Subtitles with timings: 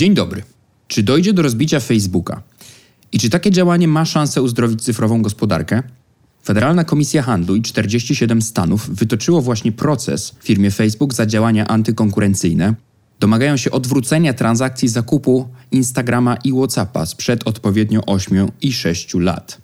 [0.00, 0.42] Dzień dobry.
[0.88, 2.42] Czy dojdzie do rozbicia Facebooka?
[3.12, 5.82] I czy takie działanie ma szansę uzdrowić cyfrową gospodarkę?
[6.44, 12.74] Federalna Komisja Handlu i 47 stanów wytoczyło właśnie proces firmie Facebook za działania antykonkurencyjne.
[13.20, 19.58] Domagają się odwrócenia transakcji zakupu Instagrama i WhatsAppa sprzed odpowiednio 8 i 6 lat.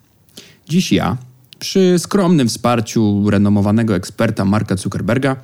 [0.68, 1.16] Dziś ja,
[1.58, 5.36] przy skromnym wsparciu renomowanego eksperta Marka Zuckerberga,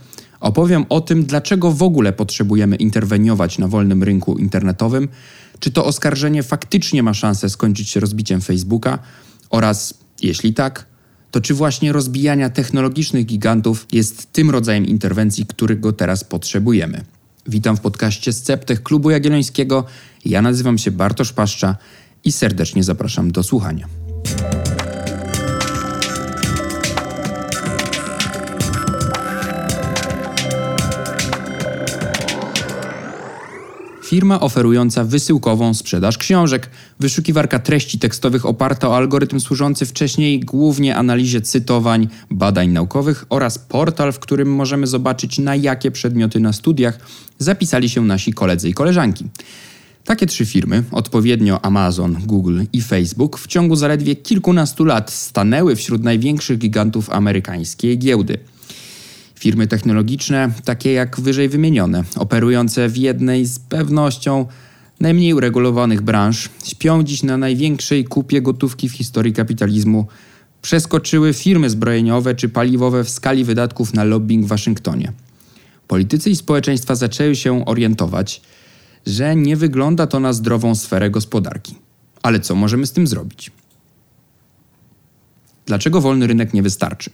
[0.43, 5.08] opowiem o tym, dlaczego w ogóle potrzebujemy interweniować na wolnym rynku internetowym,
[5.61, 8.98] czy to oskarżenie faktycznie ma szansę skończyć się rozbiciem Facebooka
[9.50, 10.86] oraz, jeśli tak,
[11.31, 17.04] to czy właśnie rozbijania technologicznych gigantów jest tym rodzajem interwencji, którego teraz potrzebujemy.
[17.46, 19.84] Witam w podcaście Sceptech Klubu Jagiellońskiego.
[20.25, 21.76] Ja nazywam się Bartosz Paszcza
[22.25, 23.86] i serdecznie zapraszam do słuchania.
[34.12, 41.41] Firma oferująca wysyłkową sprzedaż książek, wyszukiwarka treści tekstowych oparta o algorytm służący wcześniej głównie analizie
[41.41, 46.98] cytowań, badań naukowych oraz portal, w którym możemy zobaczyć na jakie przedmioty na studiach
[47.39, 49.25] zapisali się nasi koledzy i koleżanki.
[50.05, 56.03] Takie trzy firmy, odpowiednio Amazon, Google i Facebook, w ciągu zaledwie kilkunastu lat stanęły wśród
[56.03, 58.39] największych gigantów amerykańskiej giełdy–
[59.43, 64.47] Firmy technologiczne, takie jak wyżej wymienione, operujące w jednej z pewnością
[65.01, 70.07] najmniej uregulowanych branż, śpią dziś na największej kupie gotówki w historii kapitalizmu.
[70.62, 75.12] Przeskoczyły firmy zbrojeniowe czy paliwowe w skali wydatków na lobbying w Waszyngtonie.
[75.89, 78.43] Politycy i społeczeństwa zaczęły się orientować,
[79.06, 81.75] że nie wygląda to na zdrową sferę gospodarki.
[82.23, 83.51] Ale co możemy z tym zrobić?
[85.67, 87.11] Dlaczego wolny rynek nie wystarczy?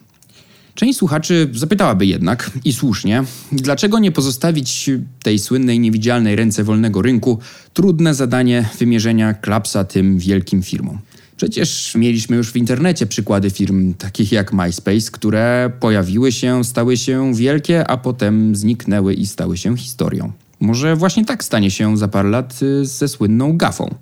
[0.79, 4.91] Część słuchaczy zapytałaby jednak, i słusznie, dlaczego nie pozostawić
[5.23, 7.39] tej słynnej niewidzialnej ręce wolnego rynku
[7.73, 10.99] trudne zadanie wymierzenia klapsa tym wielkim firmom.
[11.37, 17.35] Przecież mieliśmy już w internecie przykłady firm takich jak MySpace, które pojawiły się, stały się
[17.35, 20.33] wielkie, a potem zniknęły i stały się historią.
[20.61, 23.95] Może właśnie tak stanie się za parę lat y, ze słynną gafą.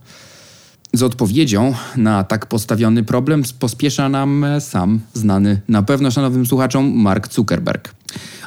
[0.96, 7.32] Z odpowiedzią na tak postawiony problem pospiesza nam sam znany na pewno szanownym słuchaczom Mark
[7.32, 7.94] Zuckerberg.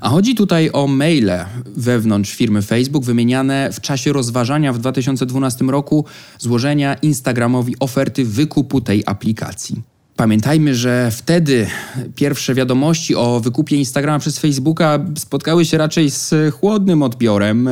[0.02, 1.46] A chodzi tutaj o maile
[1.76, 6.06] wewnątrz firmy Facebook wymieniane w czasie rozważania w 2012 roku
[6.40, 9.82] złożenia Instagramowi oferty wykupu tej aplikacji.
[10.20, 11.68] Pamiętajmy, że wtedy
[12.16, 17.70] pierwsze wiadomości o wykupie Instagrama przez Facebooka spotkały się raczej z chłodnym odbiorem.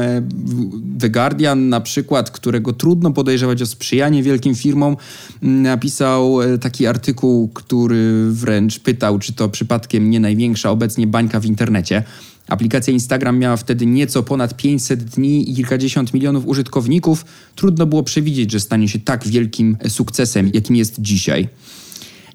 [1.00, 4.98] The Guardian, na przykład, którego trudno podejrzewać o sprzyjanie wielkim firmom,
[5.42, 12.04] napisał taki artykuł, który wręcz pytał, czy to przypadkiem nie największa obecnie bańka w internecie.
[12.48, 17.26] Aplikacja Instagram miała wtedy nieco ponad 500 dni i kilkadziesiąt milionów użytkowników.
[17.56, 21.48] Trudno było przewidzieć, że stanie się tak wielkim sukcesem, jakim jest dzisiaj.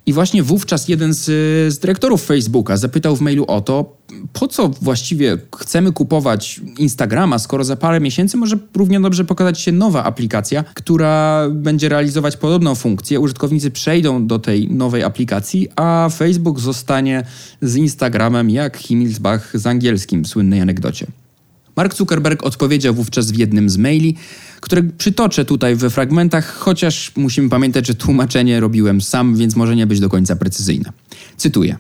[0.07, 1.25] I właśnie wówczas jeden z,
[1.75, 3.97] z dyrektorów Facebooka zapytał w mailu o to,
[4.33, 9.73] po co właściwie chcemy kupować Instagrama, skoro za parę miesięcy może równie dobrze pokazać się
[9.73, 13.21] nowa aplikacja, która będzie realizować podobną funkcję.
[13.21, 17.27] Użytkownicy przejdą do tej nowej aplikacji, a Facebook zostanie
[17.63, 21.07] z Instagramem jak Himmelsbach z angielskim w słynnej anegdocie.
[21.77, 24.17] Mark Zuckerberg odpowiedział wówczas w jednym z maili,
[24.61, 29.87] które przytoczę tutaj we fragmentach, chociaż musimy pamiętać, że tłumaczenie robiłem sam, więc może nie
[29.87, 30.93] być do końca precyzyjne.
[31.37, 31.77] Cytuję.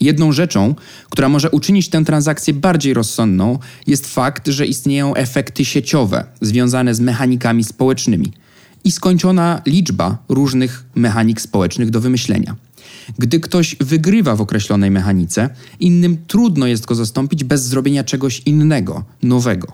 [0.00, 0.74] Jedną rzeczą,
[1.10, 7.00] która może uczynić tę transakcję bardziej rozsądną, jest fakt, że istnieją efekty sieciowe związane z
[7.00, 8.32] mechanikami społecznymi
[8.84, 12.56] i skończona liczba różnych mechanik społecznych do wymyślenia.
[13.18, 19.04] Gdy ktoś wygrywa w określonej mechanice, innym trudno jest go zastąpić bez zrobienia czegoś innego,
[19.22, 19.72] nowego.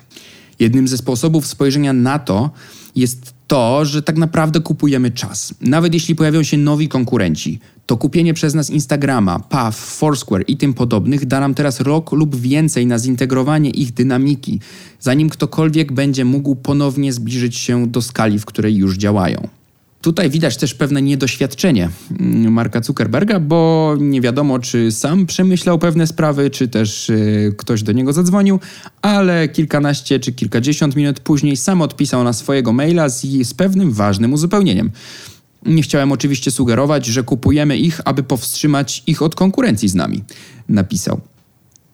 [0.58, 2.50] Jednym ze sposobów spojrzenia na to
[2.96, 5.54] jest to, że tak naprawdę kupujemy czas.
[5.60, 10.74] Nawet jeśli pojawią się nowi konkurenci, to kupienie przez nas Instagrama, Path, Foursquare i tym
[10.74, 14.60] podobnych da nam teraz rok lub więcej na zintegrowanie ich dynamiki,
[15.00, 19.48] zanim ktokolwiek będzie mógł ponownie zbliżyć się do skali, w której już działają.
[20.06, 26.06] Tutaj widać też pewne niedoświadczenie mm, Marka Zuckerberga, bo nie wiadomo, czy sam przemyślał pewne
[26.06, 28.60] sprawy, czy też y, ktoś do niego zadzwonił,
[29.02, 34.32] ale kilkanaście czy kilkadziesiąt minut później sam odpisał na swojego maila z, z pewnym ważnym
[34.32, 34.90] uzupełnieniem.
[35.64, 40.24] Nie chciałem oczywiście sugerować, że kupujemy ich, aby powstrzymać ich od konkurencji z nami,
[40.68, 41.20] napisał.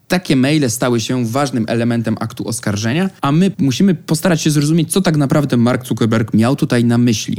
[0.08, 5.00] Takie maile stały się ważnym elementem aktu oskarżenia, a my musimy postarać się zrozumieć, co
[5.00, 7.37] tak naprawdę Mark Zuckerberg miał tutaj na myśli.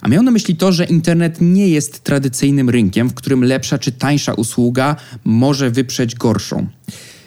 [0.00, 3.92] A miał na myśli to, że internet nie jest tradycyjnym rynkiem, w którym lepsza czy
[3.92, 6.66] tańsza usługa może wyprzeć gorszą.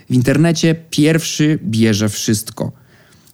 [0.09, 2.71] W internecie pierwszy bierze wszystko.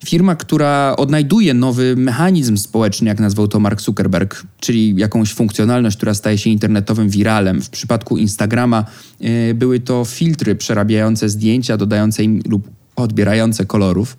[0.05, 6.13] Firma, która odnajduje nowy mechanizm społeczny, jak nazwał to Mark Zuckerberg, czyli jakąś funkcjonalność, która
[6.13, 7.61] staje się internetowym wiralem.
[7.61, 8.85] W przypadku Instagrama
[9.19, 14.17] yy, były to filtry przerabiające zdjęcia, dodające im lub odbierające kolorów.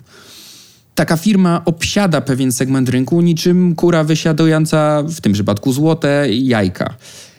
[1.01, 6.95] Taka firma obsiada pewien segment rynku niczym kura wysiadująca w tym przypadku złote jajka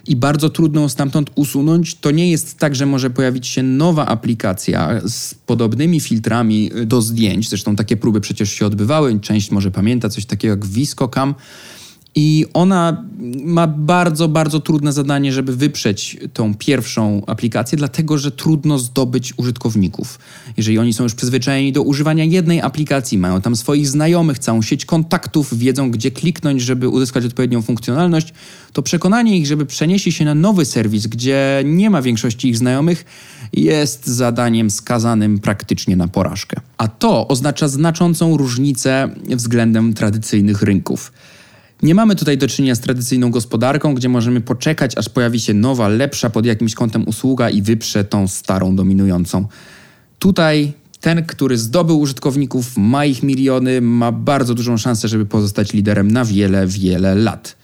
[0.06, 1.94] i bardzo trudno stamtąd usunąć.
[1.94, 7.48] To nie jest tak, że może pojawić się nowa aplikacja z podobnymi filtrami do zdjęć.
[7.48, 9.20] Zresztą takie próby przecież się odbywały.
[9.20, 11.34] Część może pamięta coś takiego jak ViscoCam.
[12.14, 13.04] I ona
[13.44, 20.18] ma bardzo, bardzo trudne zadanie, żeby wyprzeć tą pierwszą aplikację, dlatego że trudno zdobyć użytkowników.
[20.56, 24.84] Jeżeli oni są już przyzwyczajeni do używania jednej aplikacji, mają tam swoich znajomych, całą sieć
[24.84, 28.32] kontaktów, wiedzą gdzie kliknąć, żeby uzyskać odpowiednią funkcjonalność,
[28.72, 33.04] to przekonanie ich, żeby przenieśli się na nowy serwis, gdzie nie ma większości ich znajomych,
[33.52, 36.60] jest zadaniem skazanym praktycznie na porażkę.
[36.78, 41.12] A to oznacza znaczącą różnicę względem tradycyjnych rynków.
[41.82, 45.88] Nie mamy tutaj do czynienia z tradycyjną gospodarką, gdzie możemy poczekać, aż pojawi się nowa,
[45.88, 49.46] lepsza pod jakimś kątem usługa i wyprze tą starą, dominującą.
[50.18, 56.10] Tutaj ten, który zdobył użytkowników, ma ich miliony, ma bardzo dużą szansę, żeby pozostać liderem
[56.10, 57.56] na wiele, wiele lat.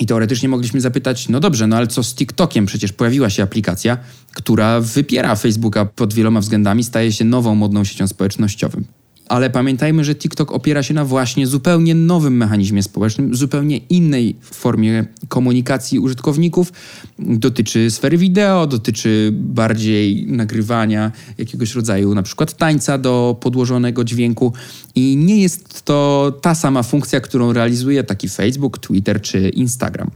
[0.00, 2.66] I teoretycznie mogliśmy zapytać, no dobrze, no ale co z TikTokiem?
[2.66, 3.98] Przecież pojawiła się aplikacja,
[4.32, 8.82] która wypiera Facebooka pod wieloma względami, staje się nową, modną siecią społecznościową.
[9.28, 15.04] Ale pamiętajmy, że TikTok opiera się na właśnie zupełnie nowym mechanizmie społecznym, zupełnie innej formie
[15.28, 16.72] komunikacji użytkowników.
[17.18, 24.52] Dotyczy sfery wideo, dotyczy bardziej nagrywania jakiegoś rodzaju na przykład tańca do podłożonego dźwięku
[24.94, 30.10] i nie jest to ta sama funkcja, którą realizuje taki Facebook, Twitter czy Instagram.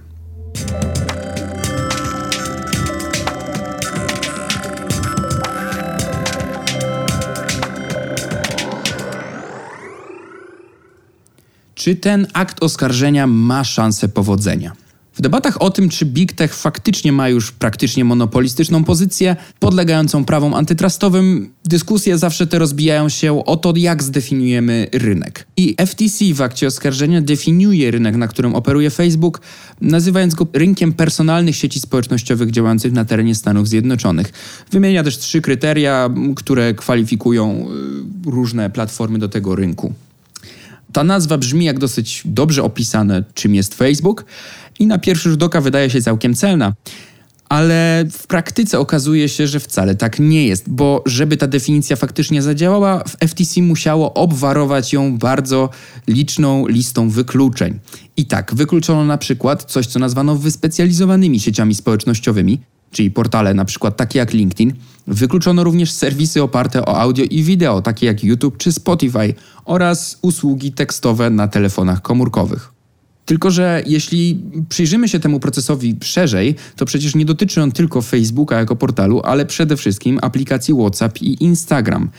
[11.81, 14.73] Czy ten akt oskarżenia ma szansę powodzenia.
[15.15, 20.55] W debatach o tym, czy Big Tech faktycznie ma już praktycznie monopolistyczną pozycję, podlegającą prawom
[20.55, 25.47] antytrustowym, dyskusje zawsze te rozbijają się o to, jak zdefiniujemy rynek.
[25.57, 29.41] I FTC w akcie oskarżenia definiuje rynek, na którym operuje Facebook,
[29.81, 34.33] nazywając go rynkiem personalnych sieci społecznościowych działających na terenie Stanów Zjednoczonych.
[34.71, 37.67] Wymienia też trzy kryteria, które kwalifikują
[38.27, 39.95] y, różne platformy do tego rynku.
[40.93, 44.25] Ta nazwa brzmi jak dosyć dobrze opisane, czym jest Facebook,
[44.79, 46.73] i na pierwszy rzut oka wydaje się całkiem celna.
[47.49, 52.43] Ale w praktyce okazuje się, że wcale tak nie jest, bo żeby ta definicja faktycznie
[52.43, 55.71] zadziałała, w FTC musiało obwarować ją bardzo
[56.09, 57.79] liczną listą wykluczeń.
[58.17, 62.61] I tak, wykluczono na przykład coś, co nazwano wyspecjalizowanymi sieciami społecznościowymi,
[62.91, 64.73] czyli portale na przykład takie jak LinkedIn.
[65.07, 69.35] Wykluczono również serwisy oparte o audio i wideo, takie jak YouTube czy Spotify
[69.65, 72.73] oraz usługi tekstowe na telefonach komórkowych.
[73.25, 78.59] Tylko, że jeśli przyjrzymy się temu procesowi szerzej, to przecież nie dotyczy on tylko Facebooka
[78.59, 82.11] jako portalu, ale przede wszystkim aplikacji WhatsApp i Instagram.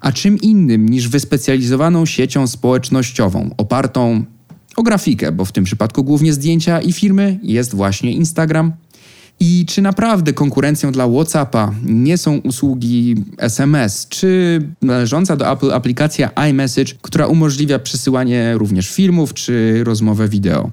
[0.00, 4.24] A czym innym niż wyspecjalizowaną siecią społecznościową, opartą
[4.76, 8.72] o grafikę, bo w tym przypadku głównie zdjęcia i firmy, jest właśnie Instagram.
[9.40, 16.30] I czy naprawdę konkurencją dla WhatsAppa nie są usługi SMS, czy należąca do Apple aplikacja
[16.50, 20.70] iMessage, która umożliwia przesyłanie również filmów czy rozmowę wideo?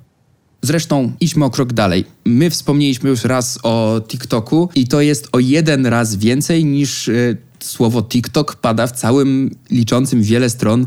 [0.62, 2.06] Zresztą idźmy o krok dalej.
[2.26, 7.38] My wspomnieliśmy już raz o TikToku i to jest o jeden raz więcej niż y,
[7.60, 10.82] słowo TikTok pada w całym liczącym wiele stron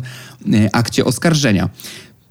[0.46, 1.68] y, akcie oskarżenia.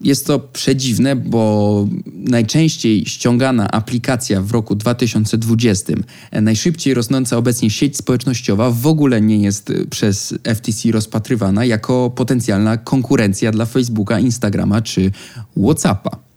[0.01, 5.94] Jest to przedziwne, bo najczęściej ściągana aplikacja w roku 2020,
[6.32, 13.51] najszybciej rosnąca obecnie sieć społecznościowa, w ogóle nie jest przez FTC rozpatrywana jako potencjalna konkurencja
[13.51, 15.12] dla Facebooka, Instagrama czy
[15.58, 16.28] WhatsAppa.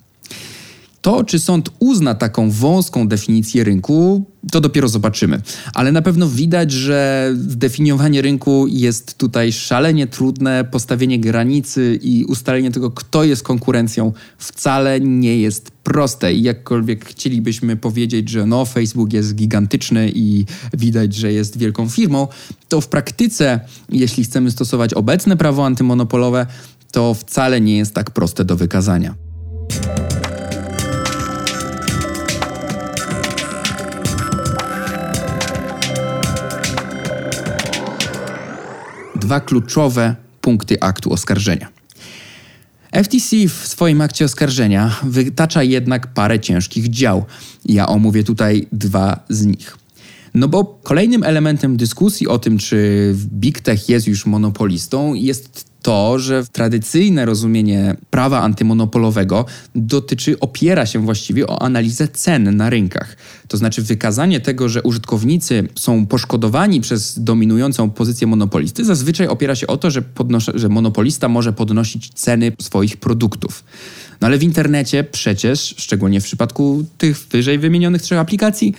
[1.03, 5.43] To, czy sąd uzna taką wąską definicję rynku, to dopiero zobaczymy.
[5.75, 10.65] Ale na pewno widać, że zdefiniowanie rynku jest tutaj szalenie trudne.
[10.65, 16.35] Postawienie granicy i ustalenie tego, kto jest konkurencją, wcale nie jest proste.
[16.35, 20.45] I jakkolwiek chcielibyśmy powiedzieć, że no, Facebook jest gigantyczny i
[20.75, 22.29] widać, że jest wielką firmą,
[22.69, 26.47] to w praktyce, jeśli chcemy stosować obecne prawo antymonopolowe,
[26.93, 29.15] to wcale nie jest tak proste do wykazania.
[39.33, 41.69] Dwa kluczowe punkty aktu oskarżenia.
[43.05, 47.25] FTC w swoim akcie oskarżenia wytacza jednak parę ciężkich dział.
[47.65, 49.77] Ja omówię tutaj dwa z nich.
[50.35, 56.19] No bo kolejnym elementem dyskusji o tym, czy Big Tech jest już monopolistą, jest to,
[56.19, 63.17] że tradycyjne rozumienie prawa antymonopolowego dotyczy, opiera się właściwie o analizę cen na rynkach.
[63.49, 69.67] To znaczy wykazanie tego, że użytkownicy są poszkodowani przez dominującą pozycję monopolisty, zazwyczaj opiera się
[69.67, 70.03] o to, że,
[70.55, 73.65] że monopolista może podnosić ceny swoich produktów.
[74.21, 78.75] No ale w internecie przecież, szczególnie w przypadku tych wyżej wymienionych trzech aplikacji,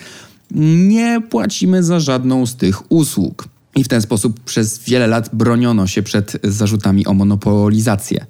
[0.87, 3.52] nie płacimy za żadną z tych usług.
[3.75, 8.25] I w ten sposób przez wiele lat broniono się przed zarzutami o monopolizację.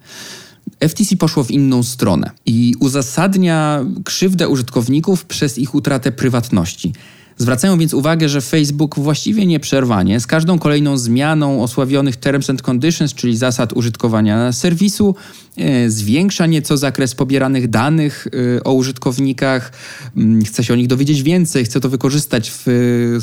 [0.88, 6.94] FTC poszło w inną stronę i uzasadnia krzywdę użytkowników przez ich utratę prywatności.
[7.38, 13.14] Zwracają więc uwagę, że Facebook właściwie nieprzerwanie z każdą kolejną zmianą osławionych Terms and Conditions,
[13.14, 15.16] czyli zasad użytkowania serwisu,
[15.58, 19.72] e, zwiększa nieco zakres pobieranych danych e, o użytkownikach,
[20.18, 22.68] mm, chce się o nich dowiedzieć więcej, chce to wykorzystać w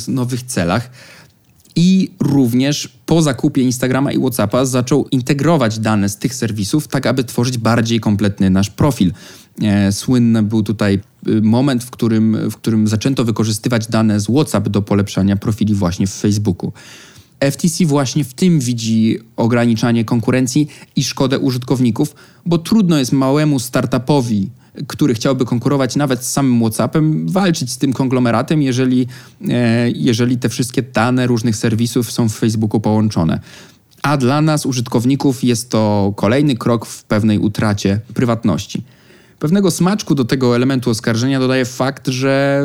[0.09, 0.91] nowych celach.
[1.83, 7.25] I również po zakupie Instagrama i WhatsAppa zaczął integrować dane z tych serwisów, tak aby
[7.25, 9.13] tworzyć bardziej kompletny nasz profil.
[9.63, 14.69] E, słynny był tutaj y, moment, w którym, w którym zaczęto wykorzystywać dane z WhatsApp
[14.69, 16.73] do polepszania profili właśnie w Facebooku.
[17.51, 22.15] FTC właśnie w tym widzi ograniczanie konkurencji i szkodę użytkowników,
[22.47, 24.51] bo trudno jest małemu startupowi
[24.87, 29.07] który chciałby konkurować nawet z samym WhatsAppem, walczyć z tym konglomeratem, jeżeli,
[29.49, 33.41] e, jeżeli te wszystkie dane różnych serwisów są w Facebooku połączone.
[34.03, 38.83] A dla nas, użytkowników, jest to kolejny krok w pewnej utracie prywatności.
[39.39, 42.65] Pewnego smaczku do tego elementu oskarżenia dodaje fakt, że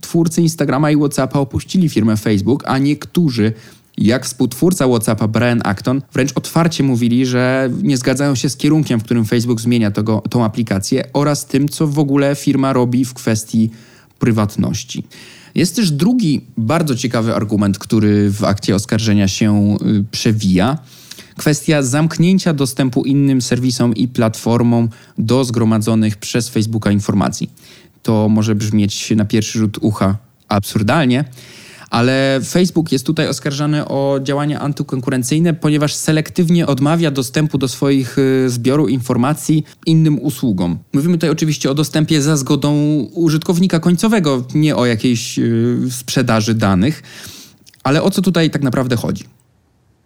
[0.00, 3.52] twórcy Instagrama i WhatsAppa opuścili firmę Facebook, a niektórzy
[3.98, 9.04] jak współtwórca WhatsAppa Brian Acton wręcz otwarcie mówili, że nie zgadzają się z kierunkiem, w
[9.04, 13.70] którym Facebook zmienia tego, tą aplikację oraz tym, co w ogóle firma robi w kwestii
[14.18, 15.04] prywatności.
[15.54, 20.78] Jest też drugi bardzo ciekawy argument, który w akcie oskarżenia się y, przewija.
[21.36, 24.88] Kwestia zamknięcia dostępu innym serwisom i platformom
[25.18, 27.50] do zgromadzonych przez Facebooka informacji.
[28.02, 30.16] To może brzmieć na pierwszy rzut ucha
[30.48, 31.24] absurdalnie,
[31.90, 38.50] ale Facebook jest tutaj oskarżany o działania antykonkurencyjne, ponieważ selektywnie odmawia dostępu do swoich y,
[38.50, 40.78] zbioru informacji innym usługom.
[40.92, 42.74] Mówimy tutaj oczywiście o dostępie za zgodą
[43.14, 47.02] użytkownika końcowego, nie o jakiejś y, sprzedaży danych.
[47.82, 49.24] Ale o co tutaj tak naprawdę chodzi?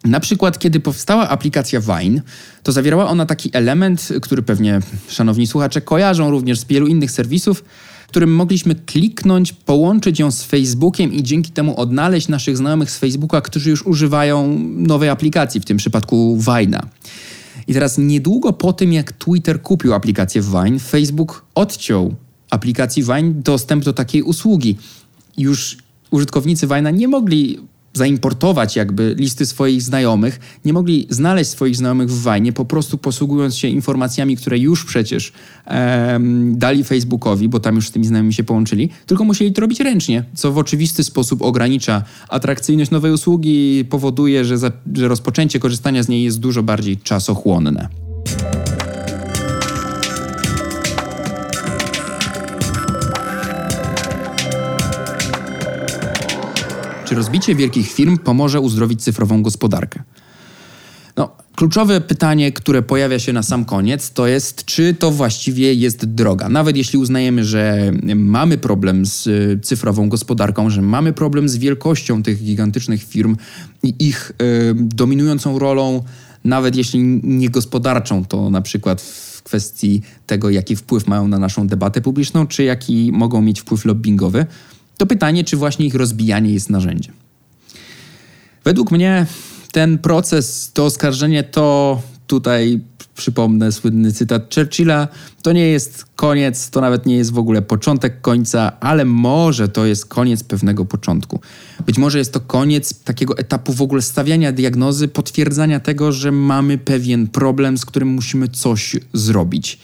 [0.05, 2.23] Na przykład, kiedy powstała aplikacja Vine,
[2.63, 7.65] to zawierała ona taki element, który pewnie szanowni słuchacze kojarzą również z wielu innych serwisów,
[8.11, 13.41] którym mogliśmy kliknąć, połączyć ją z Facebookiem i dzięki temu odnaleźć naszych znajomych z Facebooka,
[13.41, 16.83] którzy już używają nowej aplikacji, w tym przypadku Vine'a.
[17.67, 22.15] I teraz niedługo po tym, jak Twitter kupił aplikację Vine, Facebook odciął
[22.51, 24.77] aplikacji Vine dostęp do takiej usługi.
[25.39, 25.77] Już
[26.11, 27.59] użytkownicy Vine'a nie mogli
[27.93, 33.57] zaimportować jakby listy swoich znajomych, nie mogli znaleźć swoich znajomych w Wajnie, po prostu posługując
[33.57, 35.33] się informacjami, które już przecież
[36.53, 40.25] dali Facebookowi, bo tam już z tymi znajomymi się połączyli, tylko musieli to robić ręcznie,
[40.35, 46.03] co w oczywisty sposób ogranicza atrakcyjność nowej usługi i powoduje, że, za, że rozpoczęcie korzystania
[46.03, 47.89] z niej jest dużo bardziej czasochłonne.
[57.11, 60.03] Czy rozbicie wielkich firm pomoże uzdrowić cyfrową gospodarkę?
[61.17, 66.05] No, kluczowe pytanie, które pojawia się na sam koniec, to jest, czy to właściwie jest
[66.05, 66.49] droga.
[66.49, 72.23] Nawet jeśli uznajemy, że mamy problem z y, cyfrową gospodarką, że mamy problem z wielkością
[72.23, 73.37] tych gigantycznych firm
[73.83, 76.05] i ich y, dominującą rolą,
[76.45, 81.67] nawet jeśli nie gospodarczą, to na przykład w kwestii tego, jaki wpływ mają na naszą
[81.67, 84.47] debatę publiczną, czy jaki mogą mieć wpływ lobbyingowy,
[85.01, 87.15] to pytanie, czy właśnie ich rozbijanie jest narzędziem.
[88.65, 89.27] Według mnie
[89.73, 92.81] ten proces, to oskarżenie to tutaj
[93.15, 95.09] przypomnę słynny cytat Churchilla,
[95.43, 99.87] to nie jest koniec, to nawet nie jest w ogóle początek końca, ale może to
[99.87, 101.41] jest koniec pewnego początku.
[101.87, 106.79] Być może jest to koniec takiego etapu w ogóle stawiania diagnozy, potwierdzania tego, że mamy
[106.79, 109.79] pewien problem, z którym musimy coś zrobić.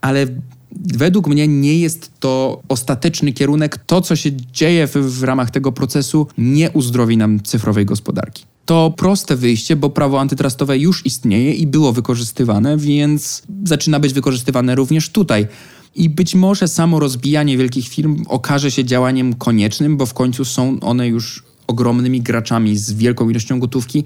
[0.00, 0.26] Ale
[0.76, 3.78] według mnie nie jest to ostateczny kierunek.
[3.86, 8.44] To, co się dzieje w, w ramach tego procesu, nie uzdrowi nam cyfrowej gospodarki.
[8.66, 14.74] To proste wyjście, bo prawo antytrustowe już istnieje i było wykorzystywane, więc zaczyna być wykorzystywane
[14.74, 15.46] również tutaj.
[15.94, 20.80] I być może samo rozbijanie wielkich firm okaże się działaniem koniecznym, bo w końcu są
[20.80, 24.04] one już ogromnymi graczami z wielką ilością gotówki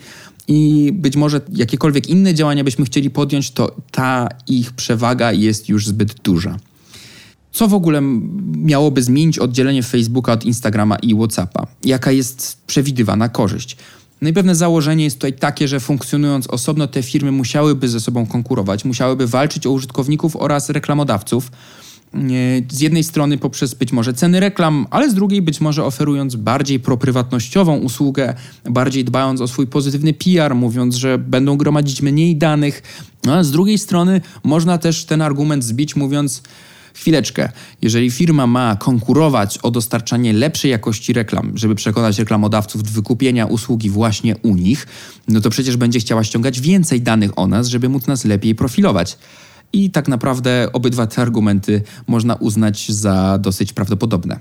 [0.48, 5.86] i być może jakiekolwiek inne działania byśmy chcieli podjąć, to ta ich przewaga jest już
[5.86, 6.56] zbyt duża.
[7.52, 8.02] Co w ogóle
[8.56, 11.66] miałoby zmienić oddzielenie Facebooka od Instagrama i WhatsAppa?
[11.84, 13.76] Jaka jest przewidywana korzyść?
[14.22, 18.26] No i pewne założenie jest tutaj takie, że funkcjonując osobno, te firmy musiałyby ze sobą
[18.26, 21.50] konkurować, musiałyby walczyć o użytkowników oraz reklamodawców.
[22.68, 26.80] Z jednej strony poprzez być może ceny reklam, ale z drugiej być może oferując bardziej
[26.80, 28.34] proprywatnościową usługę,
[28.64, 32.82] bardziej dbając o swój pozytywny PR, mówiąc, że będą gromadzić mniej danych.
[33.24, 36.42] No, a z drugiej strony można też ten argument zbić, mówiąc,
[36.96, 37.48] chwileczkę,
[37.82, 43.90] jeżeli firma ma konkurować o dostarczanie lepszej jakości reklam, żeby przekonać reklamodawców do wykupienia usługi
[43.90, 44.86] właśnie u nich,
[45.28, 49.18] no to przecież będzie chciała ściągać więcej danych o nas, żeby móc nas lepiej profilować.
[49.72, 54.40] I tak naprawdę obydwa te argumenty można uznać za dosyć prawdopodobne.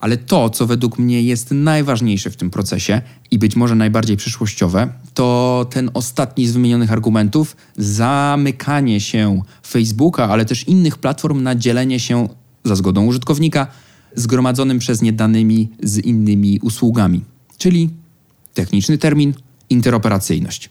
[0.00, 4.92] Ale to, co według mnie jest najważniejsze w tym procesie i być może najbardziej przyszłościowe,
[5.14, 12.00] to ten ostatni z wymienionych argumentów zamykanie się Facebooka, ale też innych platform na dzielenie
[12.00, 12.28] się
[12.64, 13.66] za zgodą użytkownika
[14.14, 17.24] zgromadzonym przez nie danymi z innymi usługami,
[17.58, 17.90] czyli
[18.54, 19.34] techniczny termin
[19.70, 20.70] interoperacyjność.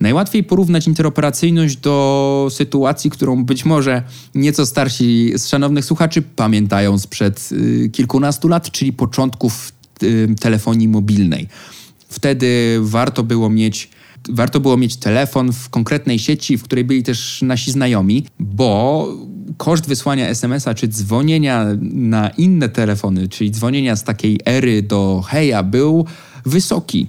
[0.00, 4.02] Najłatwiej porównać interoperacyjność do sytuacji, którą być może
[4.34, 9.72] nieco starsi z szanownych słuchaczy pamiętają sprzed y, kilkunastu lat, czyli początków
[10.02, 11.48] y, telefonii mobilnej.
[12.08, 13.90] Wtedy warto było mieć
[14.28, 19.08] warto było mieć telefon w konkretnej sieci, w której byli też nasi znajomi, bo
[19.56, 25.62] koszt wysłania SMS-a czy dzwonienia na inne telefony, czyli dzwonienia z takiej ery do heja
[25.62, 26.06] był
[26.46, 27.06] wysoki.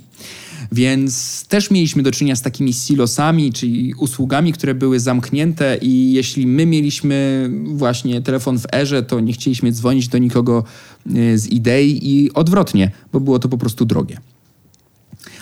[0.72, 6.48] Więc też mieliśmy do czynienia z takimi silosami, czyli usługami, które były zamknięte i jeśli
[6.48, 10.64] my mieliśmy właśnie telefon w erze, to nie chcieliśmy dzwonić do nikogo
[11.16, 14.18] e, z idei i odwrotnie, bo było to po prostu drogie.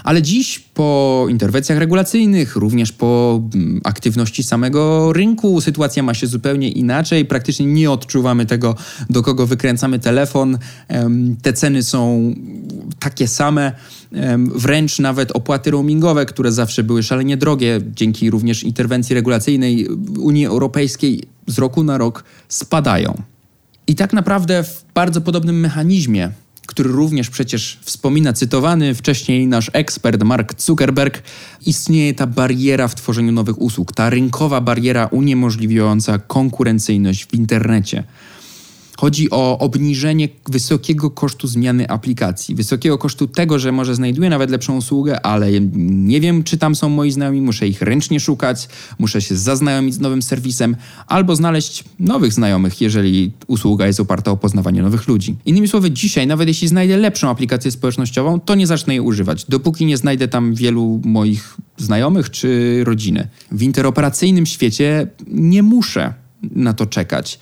[0.06, 6.70] Ale dziś po interwencjach regulacyjnych, również po mm, aktywności samego rynku, sytuacja ma się zupełnie
[6.70, 7.26] inaczej.
[7.26, 8.76] Praktycznie nie odczuwamy tego,
[9.10, 10.58] do kogo wykręcamy telefon.
[11.42, 12.34] Te ceny są
[13.00, 13.72] takie same,
[14.56, 19.88] wręcz nawet opłaty roamingowe, które zawsze były szalenie drogie, dzięki również interwencji regulacyjnej
[20.20, 23.22] Unii Europejskiej z roku na rok spadają.
[23.88, 26.32] I tak naprawdę w bardzo podobnym mechanizmie
[26.66, 31.24] który również przecież wspomina cytowany wcześniej nasz ekspert Mark Zuckerberg,
[31.66, 38.04] istnieje ta bariera w tworzeniu nowych usług, ta rynkowa bariera uniemożliwiająca konkurencyjność w internecie.
[38.98, 44.78] Chodzi o obniżenie wysokiego kosztu zmiany aplikacji, wysokiego kosztu tego, że może znajduję nawet lepszą
[44.78, 49.36] usługę, ale nie wiem, czy tam są moi znajomi, muszę ich ręcznie szukać, muszę się
[49.36, 50.76] zaznajomić z nowym serwisem
[51.08, 55.36] albo znaleźć nowych znajomych, jeżeli usługa jest oparta o poznawanie nowych ludzi.
[55.46, 59.86] Innymi słowy, dzisiaj, nawet jeśli znajdę lepszą aplikację społecznościową, to nie zacznę jej używać, dopóki
[59.86, 63.28] nie znajdę tam wielu moich znajomych czy rodziny.
[63.52, 66.14] W interoperacyjnym świecie nie muszę
[66.52, 67.40] na to czekać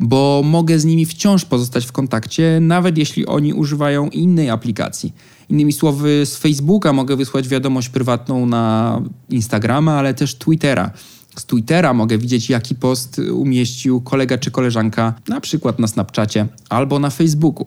[0.00, 5.12] bo mogę z nimi wciąż pozostać w kontakcie, nawet jeśli oni używają innej aplikacji.
[5.48, 10.90] Innymi słowy, z Facebooka mogę wysłać wiadomość prywatną na Instagrama, ale też Twittera.
[11.36, 16.98] Z Twittera mogę widzieć, jaki post umieścił kolega czy koleżanka, na przykład na Snapchacie albo
[16.98, 17.66] na Facebooku.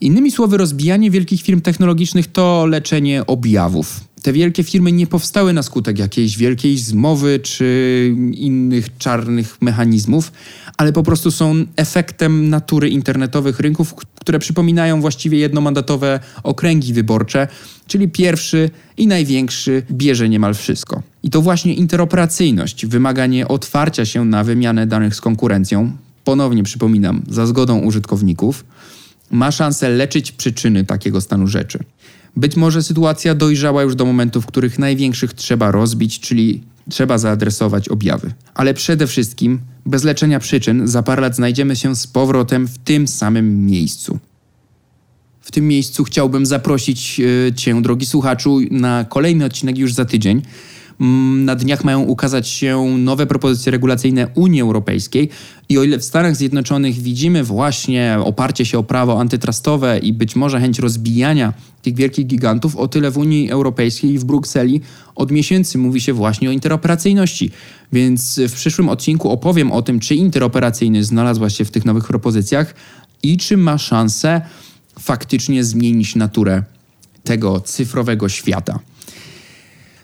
[0.00, 4.00] Innymi słowy, rozbijanie wielkich firm technologicznych to leczenie objawów.
[4.22, 10.32] Te wielkie firmy nie powstały na skutek jakiejś wielkiej zmowy czy innych czarnych mechanizmów,
[10.80, 17.48] ale po prostu są efektem natury internetowych rynków, które przypominają właściwie jednomandatowe okręgi wyborcze,
[17.86, 21.02] czyli pierwszy i największy bierze niemal wszystko.
[21.22, 25.92] I to właśnie interoperacyjność, wymaganie otwarcia się na wymianę danych z konkurencją,
[26.24, 28.64] ponownie przypominam, za zgodą użytkowników,
[29.30, 31.78] ma szansę leczyć przyczyny takiego stanu rzeczy.
[32.36, 37.88] Być może sytuacja dojrzała już do momentów, w których największych trzeba rozbić, czyli trzeba zaadresować
[37.88, 38.32] objawy.
[38.54, 43.08] Ale przede wszystkim, bez leczenia przyczyn, za parę lat znajdziemy się z powrotem w tym
[43.08, 44.18] samym miejscu.
[45.40, 50.42] W tym miejscu chciałbym zaprosić e, Cię, drogi słuchaczu, na kolejny odcinek już za tydzień.
[51.44, 55.28] Na dniach mają ukazać się nowe propozycje regulacyjne Unii Europejskiej
[55.68, 60.36] i o ile w Stanach Zjednoczonych widzimy właśnie oparcie się o prawo antytrustowe i być
[60.36, 64.80] może chęć rozbijania tych wielkich gigantów, o tyle w Unii Europejskiej i w Brukseli
[65.14, 67.50] od miesięcy mówi się właśnie o interoperacyjności.
[67.92, 72.74] Więc w przyszłym odcinku opowiem o tym, czy interoperacyjność znalazła się w tych nowych propozycjach
[73.22, 74.40] i czy ma szansę
[74.98, 76.62] faktycznie zmienić naturę
[77.24, 78.78] tego cyfrowego świata.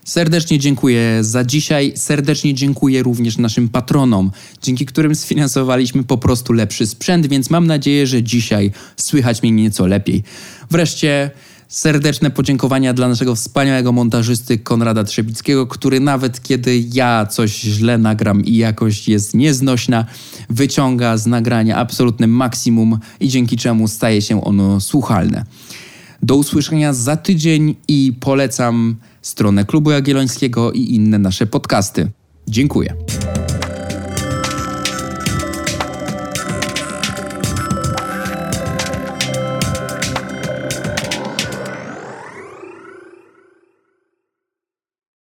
[0.07, 1.93] Serdecznie dziękuję za dzisiaj.
[1.97, 4.31] Serdecznie dziękuję również naszym patronom,
[4.63, 9.87] dzięki którym sfinansowaliśmy po prostu lepszy sprzęt, więc mam nadzieję, że dzisiaj słychać mnie nieco
[9.87, 10.23] lepiej.
[10.71, 11.31] Wreszcie
[11.69, 18.45] serdeczne podziękowania dla naszego wspaniałego montażysty Konrada Trzebickiego, który nawet kiedy ja coś źle nagram
[18.45, 20.07] i jakość jest nieznośna,
[20.51, 25.45] wyciąga z nagrania absolutne maksimum i dzięki czemu staje się ono słuchalne.
[26.23, 32.11] Do usłyszenia za tydzień i polecam stronę Klubu Jagiellońskiego i inne nasze podcasty.
[32.49, 32.97] Dziękuję.